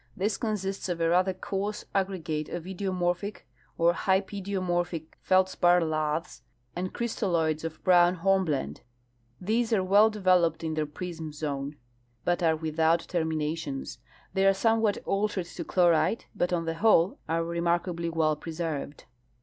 This 0.17 0.35
consists 0.35 0.89
of 0.89 0.99
a 0.99 1.07
rather 1.09 1.31
coarse 1.31 1.85
aggregate 1.93 2.49
of 2.49 2.63
idiomorphic 2.63 3.43
or 3.77 3.93
hypidiomorphic 3.93 5.03
feldspar 5.21 5.79
laths 5.81 6.41
and 6.75 6.91
crystalloids 6.91 7.63
of 7.63 7.83
brown 7.83 8.15
horn 8.15 8.43
blende. 8.47 8.81
These 9.39 9.71
are 9.73 9.83
Avell 9.83 10.09
developed 10.11 10.63
in 10.63 10.73
their 10.73 10.87
prisna 10.87 11.35
zone 11.35 11.75
but 12.25 12.41
are 12.41 12.57
Avithout 12.57 13.05
terminations. 13.05 13.99
They 14.33 14.47
are 14.47 14.53
someAvhat 14.53 14.97
altered 15.05 15.45
to 15.45 15.63
chlorite, 15.63 16.25
but 16.33 16.51
on 16.51 16.65
tlie 16.65 16.77
Avhole 16.77 17.17
are 17.29 17.43
remarkably 17.43 18.09
Avell 18.09 18.39
jn 18.39 18.43
eserved. 18.47 19.01